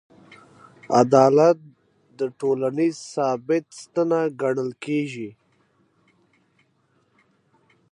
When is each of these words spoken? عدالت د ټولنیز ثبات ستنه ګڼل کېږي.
عدالت 1.01 1.57
د 2.17 2.19
ټولنیز 2.39 2.95
ثبات 3.13 3.65
ستنه 3.81 4.19
ګڼل 4.41 4.69
کېږي. 4.83 5.29